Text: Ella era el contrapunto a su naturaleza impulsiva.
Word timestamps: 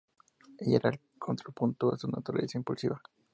Ella 0.57 0.77
era 0.77 0.89
el 0.89 0.99
contrapunto 1.19 1.93
a 1.93 1.95
su 1.99 2.07
naturaleza 2.07 2.57
impulsiva. 2.57 2.99